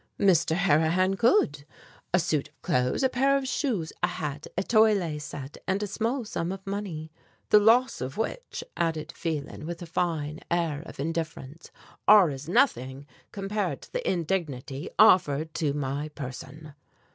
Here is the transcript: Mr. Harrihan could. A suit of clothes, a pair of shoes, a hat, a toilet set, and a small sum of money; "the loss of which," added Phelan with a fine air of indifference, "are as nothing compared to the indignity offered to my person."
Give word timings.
Mr. 0.19 0.55
Harrihan 0.55 1.15
could. 1.15 1.63
A 2.11 2.17
suit 2.17 2.47
of 2.49 2.59
clothes, 2.63 3.03
a 3.03 3.07
pair 3.09 3.37
of 3.37 3.47
shoes, 3.47 3.93
a 4.01 4.07
hat, 4.07 4.47
a 4.57 4.63
toilet 4.63 5.21
set, 5.21 5.57
and 5.67 5.83
a 5.83 5.85
small 5.85 6.25
sum 6.25 6.51
of 6.51 6.65
money; 6.65 7.11
"the 7.49 7.59
loss 7.59 8.01
of 8.01 8.17
which," 8.17 8.63
added 8.75 9.11
Phelan 9.15 9.67
with 9.67 9.79
a 9.79 9.85
fine 9.85 10.39
air 10.49 10.81
of 10.87 10.99
indifference, 10.99 11.69
"are 12.07 12.31
as 12.31 12.49
nothing 12.49 13.05
compared 13.31 13.83
to 13.83 13.93
the 13.93 14.09
indignity 14.11 14.89
offered 14.97 15.53
to 15.53 15.71
my 15.71 16.09
person." 16.09 16.73